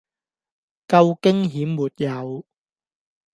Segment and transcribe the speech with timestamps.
[0.87, 2.45] 夠驚險沒有？